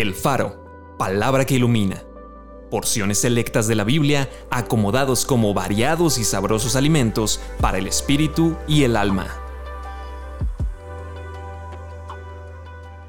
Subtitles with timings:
[0.00, 2.04] El Faro, palabra que ilumina.
[2.70, 8.84] Porciones selectas de la Biblia acomodados como variados y sabrosos alimentos para el espíritu y
[8.84, 9.26] el alma.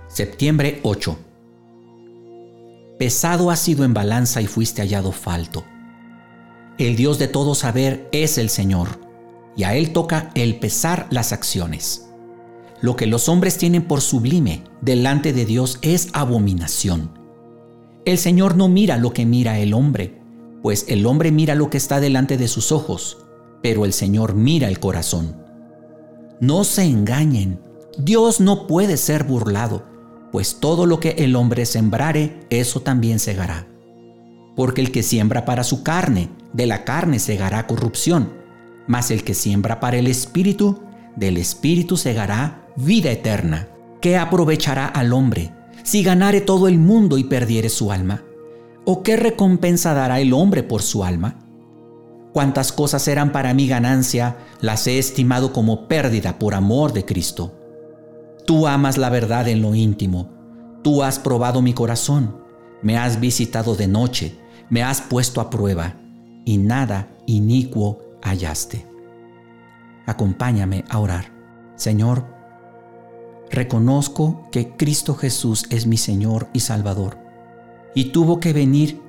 [0.07, 1.15] Septiembre 8.
[2.97, 5.63] Pesado has sido en balanza y fuiste hallado falto.
[6.79, 8.87] El Dios de todo saber es el Señor,
[9.55, 12.08] y a Él toca el pesar las acciones.
[12.81, 17.11] Lo que los hombres tienen por sublime delante de Dios es abominación.
[18.05, 20.21] El Señor no mira lo que mira el hombre,
[20.63, 23.17] pues el hombre mira lo que está delante de sus ojos,
[23.61, 25.35] pero el Señor mira el corazón.
[26.39, 27.59] No se engañen,
[27.97, 29.83] Dios no puede ser burlado,
[30.31, 33.67] pues todo lo que el hombre sembrare, eso también segará.
[34.55, 38.31] Porque el que siembra para su carne, de la carne segará corrupción,
[38.87, 40.79] mas el que siembra para el Espíritu,
[41.15, 43.67] del Espíritu segará vida eterna.
[44.01, 48.23] ¿Qué aprovechará al hombre si ganare todo el mundo y perdiere su alma?
[48.85, 51.39] ¿O qué recompensa dará el hombre por su alma?
[52.33, 57.53] Cuantas cosas eran para mi ganancia, las he estimado como pérdida por amor de Cristo.
[58.45, 60.29] Tú amas la verdad en lo íntimo,
[60.83, 62.37] tú has probado mi corazón,
[62.81, 64.37] me has visitado de noche,
[64.69, 65.97] me has puesto a prueba,
[66.45, 68.85] y nada inicuo hallaste.
[70.05, 71.31] Acompáñame a orar.
[71.75, 72.38] Señor,
[73.51, 77.17] reconozco que Cristo Jesús es mi Señor y Salvador,
[77.95, 79.01] y tuvo que venir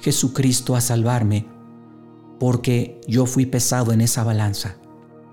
[0.00, 1.46] Jesucristo a salvarme,
[2.38, 4.76] porque yo fui pesado en esa balanza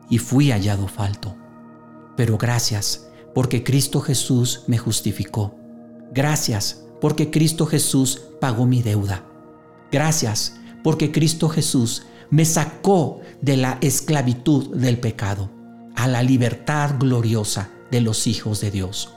[0.10, 1.36] y fui hallado falto.
[2.16, 5.56] Pero gracias, porque Cristo Jesús me justificó.
[6.14, 9.26] Gracias, porque Cristo Jesús pagó mi deuda.
[9.92, 15.50] Gracias, porque Cristo Jesús me sacó de la esclavitud del pecado
[15.96, 19.14] a la libertad gloriosa de los hijos de Dios.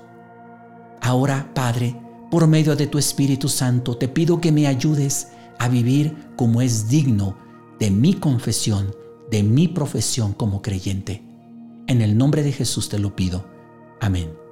[1.00, 1.96] Ahora, Padre,
[2.30, 6.86] por medio de tu Espíritu Santo, te pido que me ayudes a vivir como es
[6.86, 7.38] digno
[7.80, 8.94] de mi confesión,
[9.30, 11.22] de mi profesión como creyente.
[11.86, 13.46] En el nombre de Jesús te lo pido.
[13.98, 14.45] Amén.